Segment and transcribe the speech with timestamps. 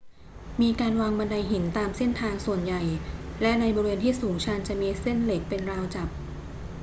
[0.61, 2.81] มีการวางบันไดหินตามเส้นทางส่วนใหญ่
[3.41, 6.07] และในบริเวณที่สูงชันจะมีเส้นเหล็กเป็นราวจับ